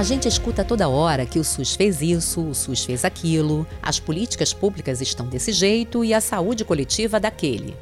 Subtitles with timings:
[0.00, 4.00] A gente escuta toda hora que o SUS fez isso, o SUS fez aquilo, as
[4.00, 7.76] políticas públicas estão desse jeito e a saúde coletiva daquele.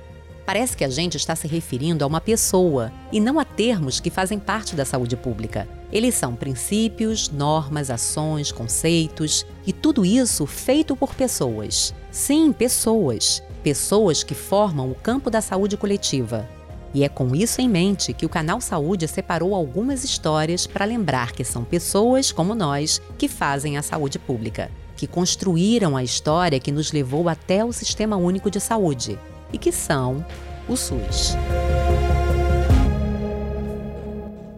[0.45, 4.11] Parece que a gente está se referindo a uma pessoa e não a termos que
[4.11, 5.68] fazem parte da saúde pública.
[5.93, 11.95] Eles são princípios, normas, ações, conceitos e tudo isso feito por pessoas.
[12.11, 13.45] Sim, pessoas.
[13.62, 16.48] Pessoas que formam o campo da saúde coletiva.
[16.95, 21.32] E é com isso em mente que o Canal Saúde separou algumas histórias para lembrar
[21.32, 26.73] que são pessoas como nós que fazem a saúde pública, que construíram a história que
[26.73, 29.19] nos levou até o Sistema Único de Saúde
[29.52, 30.24] e que são
[30.69, 31.37] o SUS.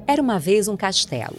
[0.07, 1.37] Era uma vez um castelo.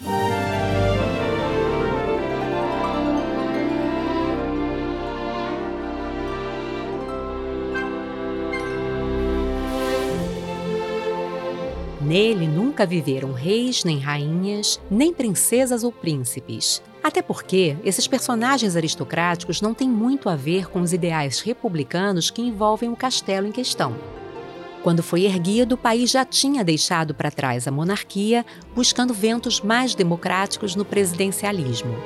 [12.12, 16.82] Nele nunca viveram reis, nem rainhas, nem princesas ou príncipes.
[17.02, 22.42] Até porque esses personagens aristocráticos não têm muito a ver com os ideais republicanos que
[22.42, 23.96] envolvem o castelo em questão.
[24.82, 29.94] Quando foi erguido, o país já tinha deixado para trás a monarquia, buscando ventos mais
[29.94, 31.96] democráticos no presidencialismo.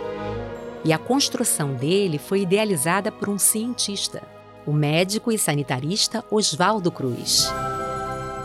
[0.84, 4.22] E a construção dele foi idealizada por um cientista,
[4.64, 7.50] o médico e sanitarista Oswaldo Cruz.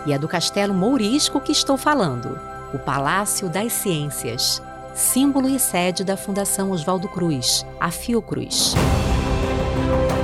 [0.06, 2.40] E é do Castelo Mourisco que estou falando,
[2.74, 4.62] o Palácio das Ciências,
[4.96, 8.74] símbolo e sede da Fundação Oswaldo Cruz, a Fiocruz.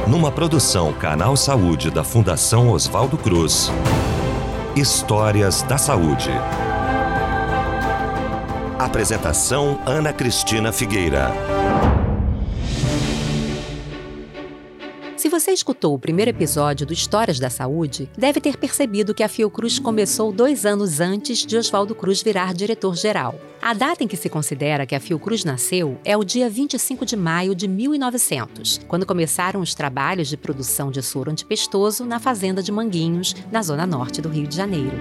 [0.07, 3.69] Numa produção Canal Saúde da Fundação Oswaldo Cruz.
[4.75, 6.31] Histórias da Saúde.
[8.79, 11.31] Apresentação Ana Cristina Figueira.
[15.47, 19.79] Você escutou o primeiro episódio do Histórias da Saúde, deve ter percebido que a Fiocruz
[19.79, 23.39] começou dois anos antes de Oswaldo Cruz virar diretor-geral.
[23.61, 27.15] A data em que se considera que a Fiocruz nasceu é o dia 25 de
[27.15, 32.69] maio de 1900, quando começaram os trabalhos de produção de soro antipestoso na fazenda de
[32.69, 34.97] Manguinhos, na zona norte do Rio de Janeiro.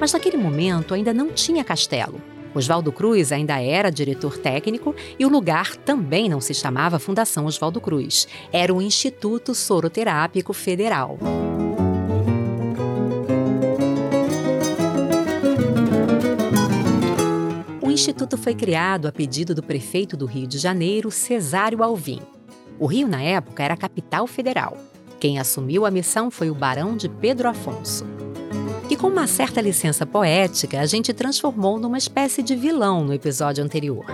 [0.00, 2.35] Mas naquele momento ainda não tinha castelo.
[2.58, 7.80] Oswaldo Cruz ainda era diretor técnico e o lugar também não se chamava Fundação Oswaldo
[7.80, 8.26] Cruz.
[8.52, 11.18] Era o Instituto Soroterápico Federal.
[17.82, 22.20] O instituto foi criado a pedido do prefeito do Rio de Janeiro, Cesário Alvim.
[22.78, 24.76] O Rio, na época, era capital federal.
[25.18, 28.15] Quem assumiu a missão foi o Barão de Pedro Afonso
[28.86, 33.64] que, com uma certa licença poética, a gente transformou numa espécie de vilão no episódio
[33.64, 34.04] anterior.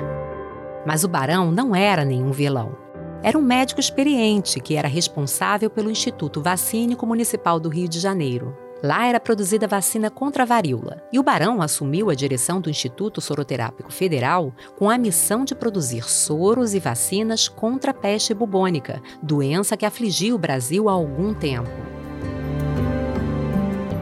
[0.87, 2.77] Mas o Barão não era nenhum vilão.
[3.23, 8.57] Era um médico experiente que era responsável pelo Instituto Vacínico Municipal do Rio de Janeiro.
[8.83, 13.21] Lá era produzida vacina contra a varíola, e o Barão assumiu a direção do Instituto
[13.21, 19.77] Soroterápico Federal com a missão de produzir soros e vacinas contra a peste bubônica, doença
[19.77, 21.92] que afligia o Brasil há algum tempo.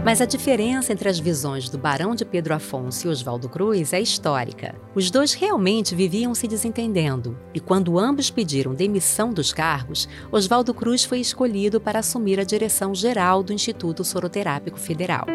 [0.03, 4.01] Mas a diferença entre as visões do Barão de Pedro Afonso e Oswaldo Cruz é
[4.01, 4.75] histórica.
[4.95, 11.05] Os dois realmente viviam se desentendendo, e quando ambos pediram demissão dos cargos, Oswaldo Cruz
[11.05, 15.27] foi escolhido para assumir a direção geral do Instituto Soroterápico Federal.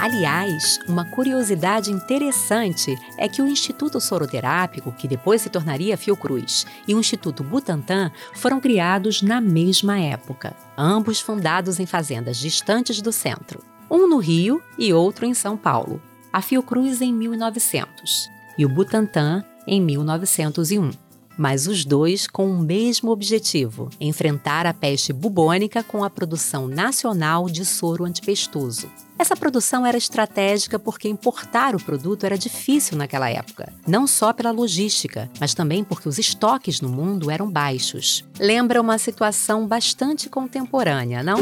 [0.00, 6.94] Aliás, uma curiosidade interessante é que o Instituto Soroterápico, que depois se tornaria Fiocruz, e
[6.94, 13.60] o Instituto Butantan foram criados na mesma época, ambos fundados em fazendas distantes do centro,
[13.90, 16.00] um no Rio e outro em São Paulo.
[16.32, 21.07] A Fiocruz em 1900 e o Butantan em 1901
[21.38, 27.48] mas os dois com o mesmo objetivo: enfrentar a peste bubônica com a produção nacional
[27.48, 28.90] de soro antipestoso.
[29.18, 34.50] Essa produção era estratégica porque importar o produto era difícil naquela época, não só pela
[34.50, 38.24] logística, mas também porque os estoques no mundo eram baixos.
[38.38, 41.38] Lembra uma situação bastante contemporânea, não?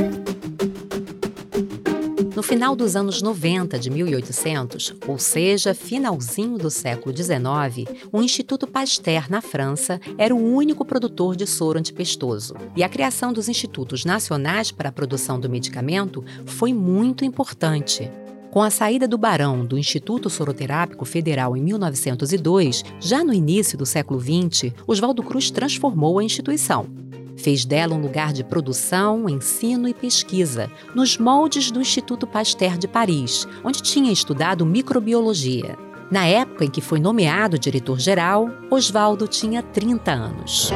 [2.37, 8.67] No final dos anos 90 de 1800, ou seja, finalzinho do século XIX, o Instituto
[8.67, 12.55] Pasteur, na França, era o único produtor de soro antipestoso.
[12.77, 18.11] E a criação dos institutos nacionais para a produção do medicamento foi muito importante.
[18.51, 23.87] Com a saída do Barão do Instituto Soroterápico Federal em 1902, já no início do
[23.87, 26.87] século XX, Oswaldo Cruz transformou a instituição.
[27.37, 32.89] Fez dela um lugar de produção, ensino e pesquisa, nos moldes do Instituto Pasteur de
[32.89, 35.77] Paris, onde tinha estudado microbiologia.
[36.11, 40.71] Na época em que foi nomeado diretor-geral, Oswaldo tinha 30 anos.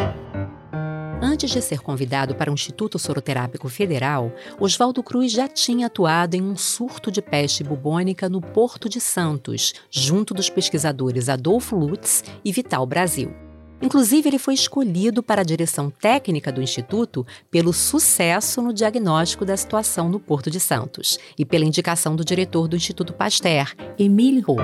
[1.23, 6.43] Antes de ser convidado para o Instituto Soroterápico Federal, Oswaldo Cruz já tinha atuado em
[6.43, 12.51] um surto de peste bubônica no Porto de Santos, junto dos pesquisadores Adolfo Lutz e
[12.51, 13.50] Vital Brasil.
[13.83, 19.57] Inclusive, ele foi escolhido para a direção técnica do Instituto pelo sucesso no diagnóstico da
[19.57, 24.63] situação no Porto de Santos e pela indicação do diretor do Instituto Pasteur, Émile Roux.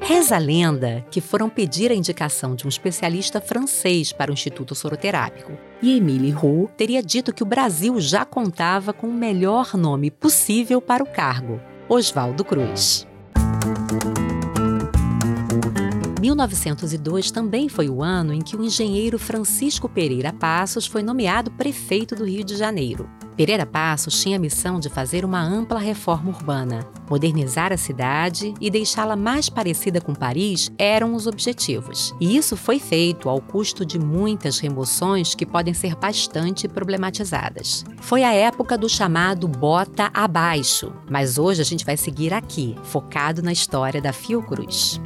[0.00, 4.72] Reza a lenda que foram pedir a indicação de um especialista francês para o Instituto
[4.72, 5.52] Soroterápico.
[5.82, 10.80] E Émile Roux teria dito que o Brasil já contava com o melhor nome possível
[10.80, 13.04] para o cargo, Oswaldo Cruz.
[16.20, 22.14] 1902 também foi o ano em que o engenheiro Francisco Pereira Passos foi nomeado prefeito
[22.14, 23.08] do Rio de Janeiro.
[23.36, 26.88] Pereira Passos tinha a missão de fazer uma ampla reforma urbana.
[27.08, 32.14] Modernizar a cidade e deixá-la mais parecida com Paris eram os objetivos.
[32.18, 37.84] E isso foi feito ao custo de muitas remoções que podem ser bastante problematizadas.
[38.00, 43.42] Foi a época do chamado bota abaixo, mas hoje a gente vai seguir aqui, focado
[43.42, 44.98] na história da Fiocruz.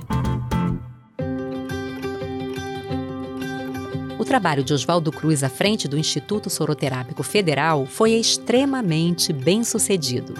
[4.30, 10.34] Trabalho de Oswaldo Cruz à frente do Instituto Soroterápico Federal foi extremamente bem sucedido.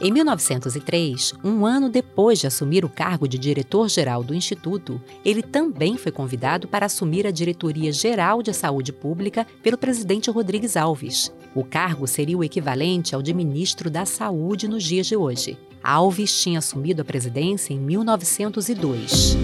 [0.00, 5.96] Em 1903, um ano depois de assumir o cargo de diretor-geral do Instituto, ele também
[5.96, 11.32] foi convidado para assumir a Diretoria Geral de Saúde Pública pelo presidente Rodrigues Alves.
[11.56, 15.58] O cargo seria o equivalente ao de ministro da Saúde nos dias de hoje.
[15.82, 19.36] Alves tinha assumido a presidência em 1902.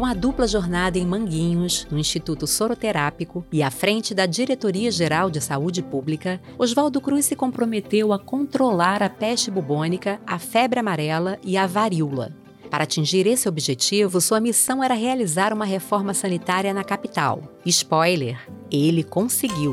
[0.00, 5.28] Com a dupla jornada em Manguinhos, no Instituto Soroterápico e à frente da Diretoria Geral
[5.28, 11.38] de Saúde Pública, Oswaldo Cruz se comprometeu a controlar a peste bubônica, a febre amarela
[11.44, 12.34] e a varíola.
[12.70, 17.42] Para atingir esse objetivo, sua missão era realizar uma reforma sanitária na capital.
[17.66, 18.40] Spoiler:
[18.72, 19.72] ele conseguiu.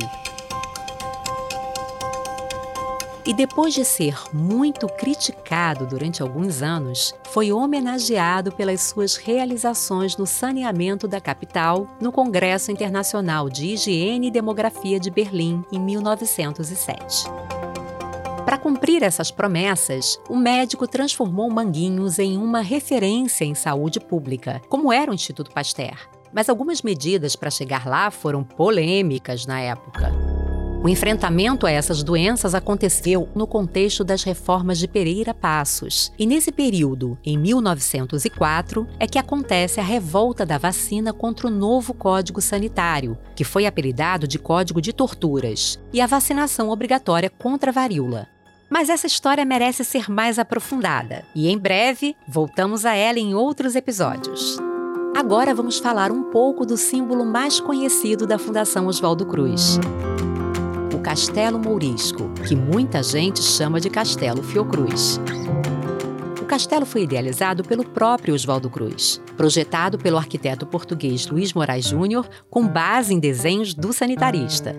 [3.28, 10.26] E depois de ser muito criticado durante alguns anos, foi homenageado pelas suas realizações no
[10.26, 17.26] saneamento da capital no Congresso Internacional de Higiene e Demografia de Berlim em 1907.
[18.46, 24.94] Para cumprir essas promessas, o médico transformou Manguinhos em uma referência em saúde pública, como
[24.94, 25.98] era o Instituto Pasteur.
[26.32, 30.37] Mas algumas medidas para chegar lá foram polêmicas na época.
[30.84, 36.12] O enfrentamento a essas doenças aconteceu no contexto das reformas de Pereira Passos.
[36.18, 41.94] E nesse período, em 1904, é que acontece a revolta da vacina contra o novo
[41.94, 47.74] Código Sanitário, que foi apelidado de Código de Torturas, e a vacinação obrigatória contra a
[47.74, 48.28] varíola.
[48.70, 53.76] Mas essa história merece ser mais aprofundada, e em breve voltamos a ela em outros
[53.76, 54.58] episódios.
[55.16, 59.80] Agora vamos falar um pouco do símbolo mais conhecido da Fundação Oswaldo Cruz
[61.08, 65.22] Castelo Mourisco, que muita gente chama de Castelo Fiocruz.
[66.42, 72.28] O castelo foi idealizado pelo próprio Oswaldo Cruz, projetado pelo arquiteto português Luiz Moraes Júnior,
[72.50, 74.76] com base em desenhos do sanitarista.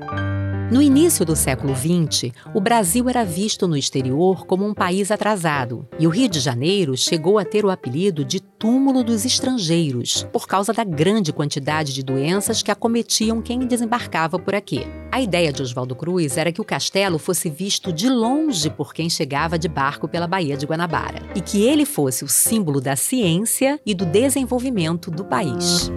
[0.71, 5.89] No início do século XX, o Brasil era visto no exterior como um país atrasado,
[5.99, 10.47] e o Rio de Janeiro chegou a ter o apelido de túmulo dos estrangeiros, por
[10.47, 14.87] causa da grande quantidade de doenças que acometiam quem desembarcava por aqui.
[15.11, 19.09] A ideia de Oswaldo Cruz era que o castelo fosse visto de longe por quem
[19.09, 23.81] chegava de barco pela Baía de Guanabara, e que ele fosse o símbolo da ciência
[23.87, 25.91] e do desenvolvimento do país.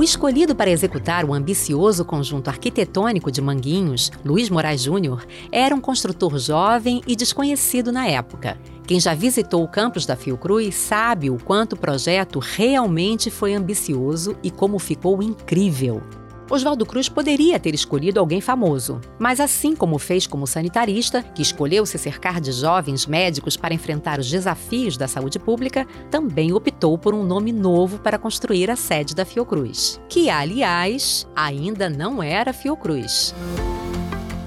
[0.00, 5.80] O escolhido para executar o ambicioso conjunto arquitetônico de Manguinhos, Luiz Moraes Júnior, era um
[5.80, 8.58] construtor jovem e desconhecido na época.
[8.86, 14.38] Quem já visitou o campus da Fiocruz sabe o quanto o projeto realmente foi ambicioso
[14.42, 16.02] e como ficou incrível.
[16.50, 21.86] Oswaldo Cruz poderia ter escolhido alguém famoso, mas assim como fez como sanitarista, que escolheu
[21.86, 27.14] se cercar de jovens médicos para enfrentar os desafios da saúde pública, também optou por
[27.14, 33.32] um nome novo para construir a sede da Fiocruz, que, aliás, ainda não era Fiocruz.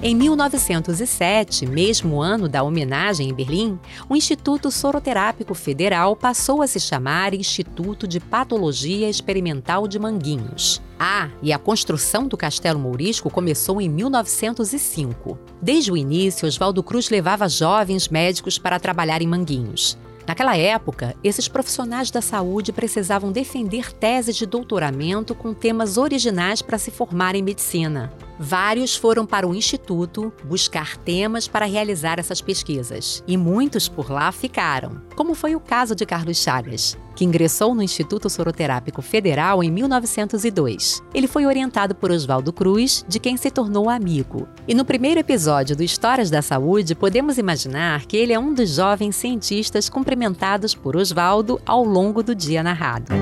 [0.06, 6.78] Em 1907, mesmo ano da homenagem em Berlim, o Instituto Soroterápico Federal passou a se
[6.78, 10.82] chamar Instituto de Patologia Experimental de Manguinhos.
[10.98, 15.38] Ah, e a construção do Castelo Mourisco começou em 1905.
[15.62, 19.96] Desde o início, Oswaldo Cruz levava jovens médicos para trabalhar em Manguinhos.
[20.26, 26.76] Naquela época, esses profissionais da saúde precisavam defender teses de doutoramento com temas originais para
[26.76, 28.12] se formar em medicina.
[28.38, 34.32] Vários foram para o Instituto buscar temas para realizar essas pesquisas, e muitos por lá
[34.32, 39.70] ficaram, como foi o caso de Carlos Chagas, que ingressou no Instituto Soroterápico Federal em
[39.70, 41.02] 1902.
[41.14, 44.48] Ele foi orientado por Oswaldo Cruz, de quem se tornou amigo.
[44.66, 48.74] E no primeiro episódio do Histórias da Saúde, podemos imaginar que ele é um dos
[48.74, 53.12] jovens cientistas cumprimentados por Oswaldo ao longo do dia narrado.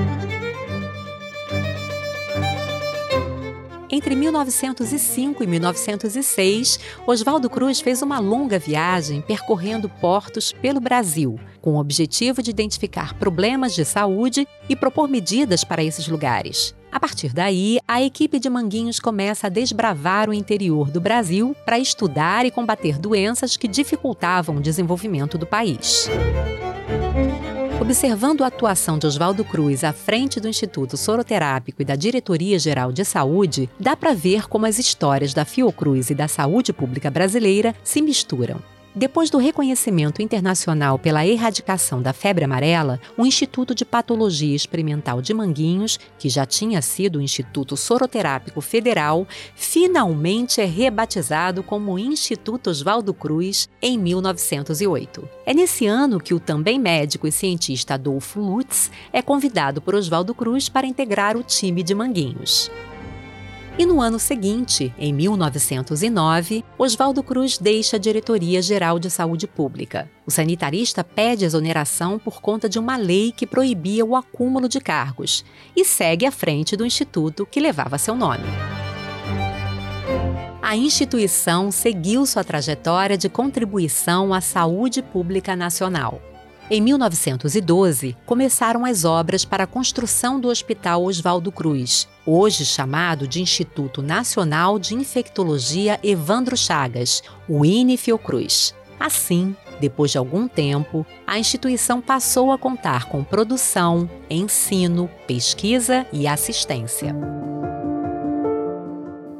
[3.93, 11.75] Entre 1905 e 1906, Oswaldo Cruz fez uma longa viagem percorrendo portos pelo Brasil, com
[11.75, 16.73] o objetivo de identificar problemas de saúde e propor medidas para esses lugares.
[16.91, 21.77] A partir daí, a equipe de Manguinhos começa a desbravar o interior do Brasil para
[21.77, 26.09] estudar e combater doenças que dificultavam o desenvolvimento do país.
[27.83, 32.93] Observando a atuação de Oswaldo Cruz à frente do Instituto Soroterápico e da Diretoria Geral
[32.93, 37.75] de Saúde, dá para ver como as histórias da Fiocruz e da saúde pública brasileira
[37.83, 38.61] se misturam.
[38.95, 45.33] Depois do reconhecimento internacional pela erradicação da febre amarela, o Instituto de Patologia Experimental de
[45.33, 53.15] Manguinhos, que já tinha sido o Instituto Soroterápico Federal, finalmente é rebatizado como Instituto Oswaldo
[53.15, 55.27] Cruz em 1908.
[55.43, 60.35] É nesse ano que o também médico e cientista Adolfo Lutz é convidado por Oswaldo
[60.35, 62.69] Cruz para integrar o time de Manguinhos.
[63.75, 70.07] E no ano seguinte, em 1909, Oswaldo Cruz deixa a Diretoria Geral de Saúde Pública.
[70.27, 75.43] O sanitarista pede exoneração por conta de uma lei que proibia o acúmulo de cargos
[75.75, 78.45] e segue à frente do instituto que levava seu nome.
[80.61, 86.21] A instituição seguiu sua trajetória de contribuição à saúde pública nacional.
[86.71, 93.41] Em 1912, começaram as obras para a construção do Hospital Oswaldo Cruz, hoje chamado de
[93.41, 98.73] Instituto Nacional de Infectologia Evandro Chagas, o INE Fiocruz.
[98.97, 106.25] Assim, depois de algum tempo, a instituição passou a contar com produção, ensino, pesquisa e
[106.25, 107.13] assistência.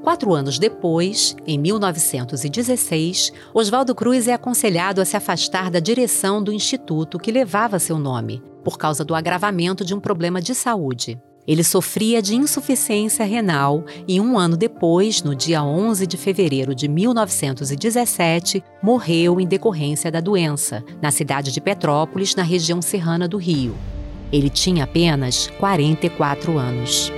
[0.04, 6.52] Quatro anos depois, em 1916, Oswaldo Cruz é aconselhado a se afastar da direção do
[6.52, 11.18] instituto que levava seu nome, por causa do agravamento de um problema de saúde.
[11.48, 16.90] Ele sofria de insuficiência renal e, um ano depois, no dia 11 de fevereiro de
[16.90, 23.74] 1917, morreu em decorrência da doença, na cidade de Petrópolis, na região serrana do Rio.
[24.34, 27.10] Ele tinha apenas 44 anos.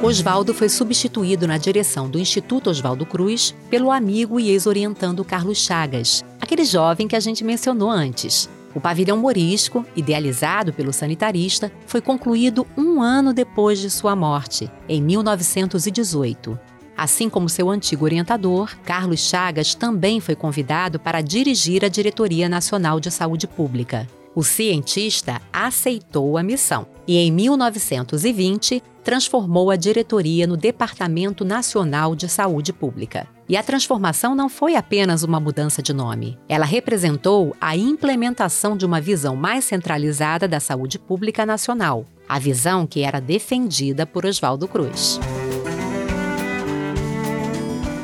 [0.00, 6.24] Oswaldo foi substituído na direção do Instituto Oswaldo Cruz pelo amigo e ex-orientando Carlos Chagas,
[6.40, 8.48] aquele jovem que a gente mencionou antes.
[8.72, 15.02] O pavilhão morisco, idealizado pelo sanitarista, foi concluído um ano depois de sua morte, em
[15.02, 16.56] 1918.
[16.96, 23.00] Assim como seu antigo orientador, Carlos Chagas também foi convidado para dirigir a Diretoria Nacional
[23.00, 24.06] de Saúde Pública.
[24.34, 32.28] O cientista aceitou a missão e, em 1920, transformou a diretoria no Departamento Nacional de
[32.28, 33.26] Saúde Pública.
[33.48, 36.38] E a transformação não foi apenas uma mudança de nome.
[36.46, 42.86] Ela representou a implementação de uma visão mais centralizada da saúde pública nacional, a visão
[42.86, 45.18] que era defendida por Oswaldo Cruz.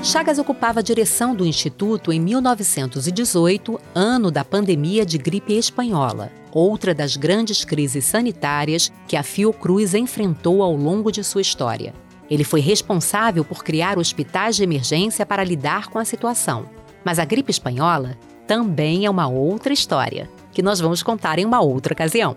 [0.04, 6.94] Chagas ocupava a direção do Instituto em 1918, ano da pandemia de gripe espanhola, outra
[6.94, 11.94] das grandes crises sanitárias que a Fiocruz enfrentou ao longo de sua história.
[12.28, 16.66] Ele foi responsável por criar hospitais de emergência para lidar com a situação.
[17.02, 18.14] Mas a gripe espanhola
[18.46, 22.36] também é uma outra história, que nós vamos contar em uma outra ocasião.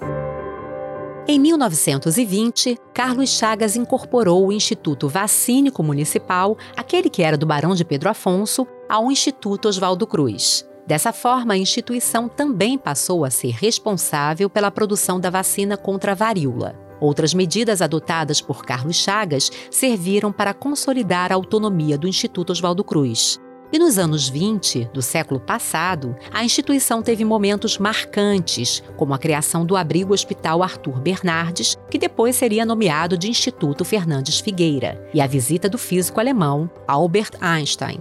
[1.29, 7.83] Em 1920, Carlos Chagas incorporou o Instituto Vacínico Municipal, aquele que era do Barão de
[7.83, 10.65] Pedro Afonso, ao Instituto Oswaldo Cruz.
[10.87, 16.15] Dessa forma, a instituição também passou a ser responsável pela produção da vacina contra a
[16.15, 16.79] varíola.
[17.01, 23.37] Outras medidas adotadas por Carlos Chagas serviram para consolidar a autonomia do Instituto Oswaldo Cruz.
[23.71, 29.65] E nos anos 20 do século passado, a instituição teve momentos marcantes, como a criação
[29.65, 35.27] do abrigo Hospital Arthur Bernardes, que depois seria nomeado de Instituto Fernandes Figueira, e a
[35.27, 37.99] visita do físico alemão Albert Einstein.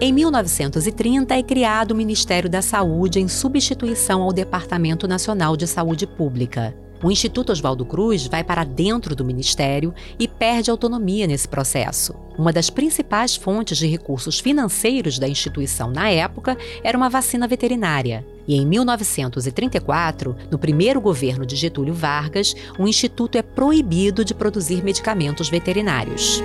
[0.00, 6.06] Em 1930 é criado o Ministério da Saúde em substituição ao Departamento Nacional de Saúde
[6.06, 6.76] Pública.
[7.04, 12.14] O Instituto Oswaldo Cruz vai para dentro do Ministério e perde autonomia nesse processo.
[12.38, 18.24] Uma das principais fontes de recursos financeiros da instituição na época era uma vacina veterinária.
[18.48, 24.82] E em 1934, no primeiro governo de Getúlio Vargas, o instituto é proibido de produzir
[24.82, 26.42] medicamentos veterinários.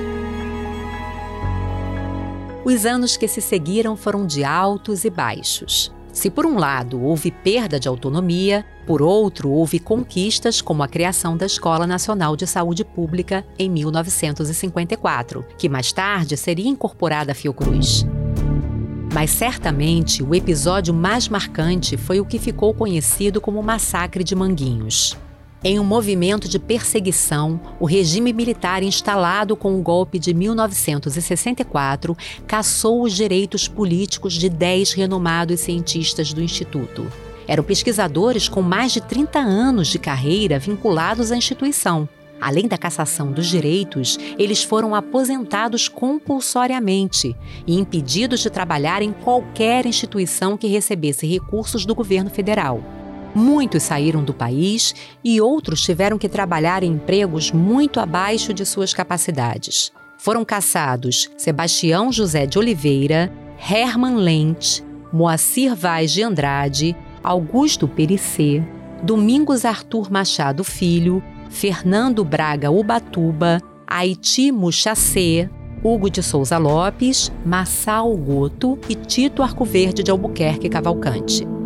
[2.66, 5.90] Os anos que se seguiram foram de altos e baixos.
[6.20, 11.38] Se por um lado houve perda de autonomia, por outro houve conquistas como a criação
[11.38, 18.06] da Escola Nacional de Saúde Pública em 1954, que mais tarde seria incorporada à Fiocruz.
[19.14, 25.18] Mas certamente o episódio mais marcante foi o que ficou conhecido como Massacre de Manguinhos.
[25.62, 32.16] Em um movimento de perseguição, o regime militar instalado com o golpe de 1964
[32.48, 37.06] cassou os direitos políticos de dez renomados cientistas do Instituto.
[37.46, 42.08] Eram pesquisadores com mais de 30 anos de carreira vinculados à instituição.
[42.40, 47.36] Além da cassação dos direitos, eles foram aposentados compulsoriamente
[47.68, 52.82] e impedidos de trabalhar em qualquer instituição que recebesse recursos do governo federal.
[53.34, 54.94] Muitos saíram do país
[55.24, 59.92] e outros tiveram que trabalhar em empregos muito abaixo de suas capacidades.
[60.18, 64.84] Foram caçados Sebastião José de Oliveira, Hermann Lentz,
[65.14, 68.64] Moacir Vaz de Andrade, Augusto Perissé,
[69.04, 75.50] Domingos Arthur Machado Filho, Fernando Braga Ubatuba, Haiti Muxacê,
[75.84, 81.59] Hugo de Souza Lopes, Massal Goto e Tito Arcoverde de Albuquerque Cavalcante.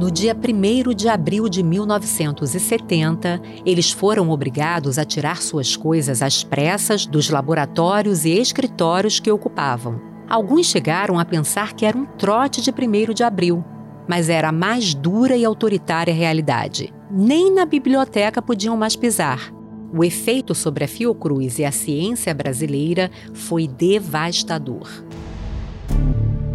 [0.00, 6.42] No dia 1 de abril de 1970, eles foram obrigados a tirar suas coisas às
[6.42, 10.00] pressas dos laboratórios e escritórios que ocupavam.
[10.28, 13.64] Alguns chegaram a pensar que era um trote de 1 de abril,
[14.08, 16.92] mas era a mais dura e autoritária realidade.
[17.08, 19.52] Nem na biblioteca podiam mais pisar.
[19.96, 24.88] O efeito sobre a Fiocruz e a ciência brasileira foi devastador.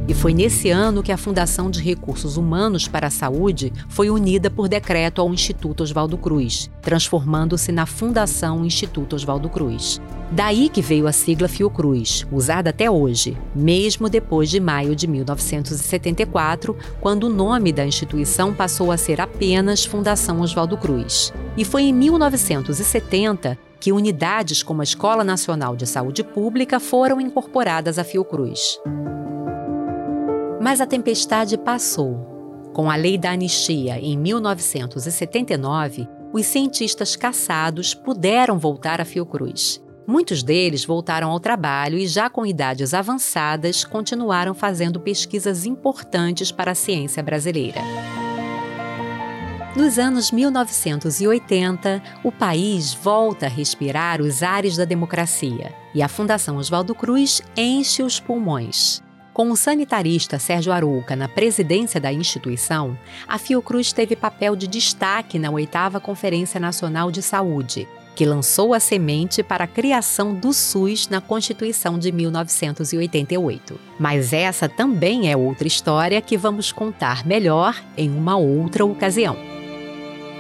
[0.10, 4.50] E foi nesse ano que a Fundação de Recursos Humanos para a Saúde foi unida
[4.50, 10.02] por decreto ao Instituto Oswaldo Cruz, transformando-se na Fundação Instituto Oswaldo Cruz.
[10.32, 16.76] Daí que veio a sigla Fiocruz, usada até hoje, mesmo depois de maio de 1974,
[17.00, 21.32] quando o nome da instituição passou a ser apenas Fundação Oswaldo Cruz.
[21.56, 28.00] E foi em 1970 que unidades como a Escola Nacional de Saúde Pública foram incorporadas
[28.00, 28.80] à Fiocruz.
[30.70, 32.70] Mas a tempestade passou.
[32.76, 39.82] Com a lei da anistia em 1979, os cientistas caçados puderam voltar à Fiocruz.
[40.06, 46.70] Muitos deles voltaram ao trabalho e, já com idades avançadas, continuaram fazendo pesquisas importantes para
[46.74, 47.82] a ciência brasileira.
[49.76, 56.58] Nos anos 1980, o país volta a respirar os ares da democracia e a Fundação
[56.58, 59.02] Oswaldo Cruz enche os pulmões.
[59.40, 65.40] Com o sanitarista Sérgio Arouca na presidência da instituição, a Fiocruz teve papel de destaque
[65.40, 71.08] na oitava Conferência Nacional de Saúde, que lançou a semente para a criação do SUS
[71.08, 73.80] na Constituição de 1988.
[73.98, 79.38] Mas essa também é outra história que vamos contar melhor em uma outra ocasião.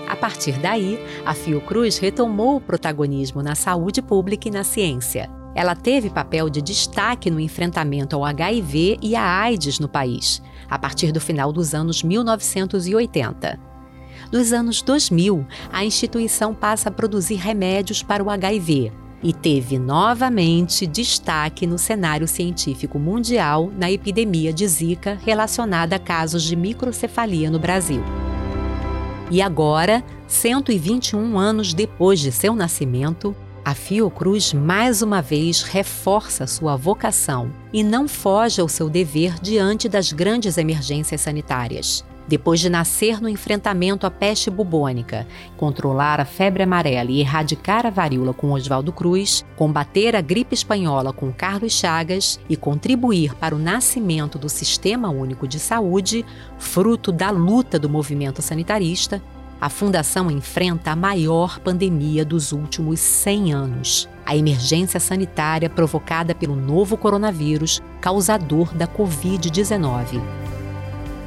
[0.09, 5.38] A partir daí, a Fiocruz retomou o protagonismo na saúde pública e na ciência.
[5.55, 10.77] Ela teve papel de destaque no enfrentamento ao HIV e à AIDS no país, a
[10.77, 13.59] partir do final dos anos 1980.
[14.31, 20.85] Nos anos 2000, a instituição passa a produzir remédios para o HIV e teve novamente
[20.85, 27.59] destaque no cenário científico mundial na epidemia de Zika relacionada a casos de microcefalia no
[27.59, 28.01] Brasil.
[29.31, 36.75] E agora, 121 anos depois de seu nascimento, a Fiocruz mais uma vez reforça sua
[36.75, 42.03] vocação e não foge ao seu dever diante das grandes emergências sanitárias.
[42.29, 45.25] Depois de nascer no enfrentamento à peste bubônica,
[45.57, 51.11] controlar a febre amarela e erradicar a varíola com Oswaldo Cruz, combater a gripe espanhola
[51.11, 56.23] com Carlos Chagas e contribuir para o nascimento do Sistema Único de Saúde,
[56.59, 59.19] fruto da luta do movimento sanitarista,
[59.61, 66.55] a Fundação enfrenta a maior pandemia dos últimos 100 anos, a emergência sanitária provocada pelo
[66.55, 70.21] novo coronavírus, causador da Covid-19.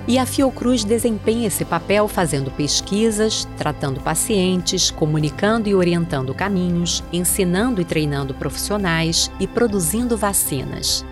[0.09, 7.81] E a Fiocruz desempenha esse papel fazendo pesquisas, tratando pacientes, comunicando e orientando caminhos, ensinando
[7.81, 11.05] e treinando profissionais e produzindo vacinas.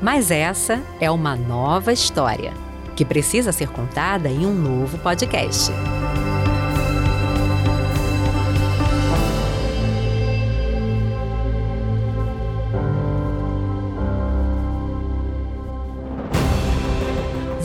[0.00, 2.52] Mas essa é uma nova história,
[2.94, 5.72] que precisa ser contada em um novo podcast.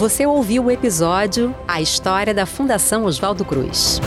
[0.03, 4.01] Você ouviu o episódio A História da Fundação Oswaldo Cruz.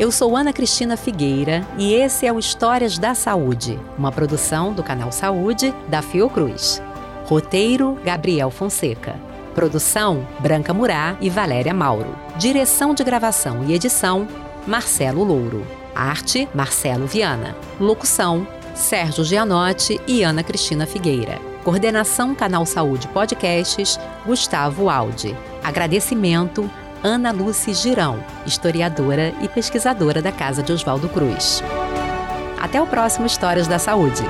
[0.00, 4.82] Eu sou Ana Cristina Figueira e esse é o Histórias da Saúde, uma produção do
[4.82, 6.80] canal Saúde da Fiocruz.
[7.26, 9.16] Roteiro: Gabriel Fonseca.
[9.54, 12.16] Produção: Branca Murá e Valéria Mauro.
[12.38, 14.26] Direção de gravação e edição:
[14.66, 15.66] Marcelo Louro.
[15.94, 17.54] Arte: Marcelo Viana.
[17.78, 21.38] Locução: Sérgio Gianotti e Ana Cristina Figueira.
[21.66, 25.36] Coordenação Canal Saúde Podcasts, Gustavo Aldi.
[25.64, 26.70] Agradecimento
[27.02, 31.64] Ana Lúcia Girão, historiadora e pesquisadora da Casa de Oswaldo Cruz.
[32.56, 34.22] Até o próximo Histórias da Saúde.